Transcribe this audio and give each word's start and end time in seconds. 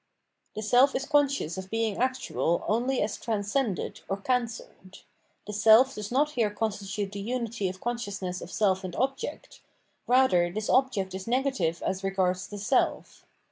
The 0.55 0.63
self 0.63 0.95
is 0.95 1.05
conscious 1.05 1.59
of 1.59 1.69
being 1.69 1.97
actual 1.99 2.63
only 2.67 3.03
as 3.03 3.17
trans 3.17 3.53
cended, 3.53 4.01
as 4.09 4.17
cancehed.* 4.23 5.03
The 5.45 5.53
self 5.53 5.93
does 5.93 6.11
not 6.11 6.31
here 6.31 6.49
constitute 6.49 7.11
the 7.11 7.21
unity 7.21 7.69
of 7.69 7.79
consciousness 7.79 8.41
of 8.41 8.49
self 8.51 8.83
and 8.83 8.95
object; 8.95 9.61
rather 10.07 10.49
this 10.51 10.71
object 10.71 11.13
is 11.13 11.27
negative 11.27 11.83
as 11.85 12.03
regards 12.03 12.47
the 12.47 12.57
self. 12.57 13.27